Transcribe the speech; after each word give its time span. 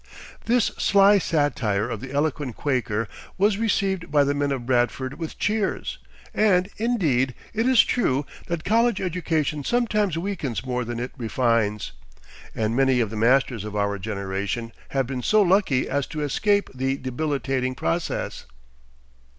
This 0.45 0.71
sly 0.79 1.19
satire 1.19 1.87
of 1.87 2.01
the 2.01 2.11
eloquent 2.11 2.55
Quaker 2.55 3.07
was 3.37 3.59
received 3.59 4.09
by 4.09 4.23
the 4.23 4.33
men 4.33 4.51
of 4.51 4.65
Bradford 4.65 5.19
with 5.19 5.37
cheers; 5.37 5.99
and, 6.33 6.69
indeed, 6.77 7.35
it 7.53 7.67
is 7.69 7.83
true 7.83 8.25
that 8.47 8.65
college 8.65 8.99
education 8.99 9.63
sometimes 9.63 10.17
weakens 10.17 10.65
more 10.65 10.83
than 10.83 10.99
it 10.99 11.11
refines, 11.19 11.91
and 12.55 12.75
many 12.75 12.99
of 12.99 13.11
the 13.11 13.15
masters 13.15 13.63
of 13.63 13.75
our 13.75 13.99
generation 13.99 14.71
have 14.89 15.05
been 15.05 15.21
so 15.21 15.43
lucky 15.43 15.87
as 15.87 16.07
to 16.07 16.23
escape 16.23 16.71
the 16.73 16.97
debilitating 16.97 17.75
process. 17.75 18.45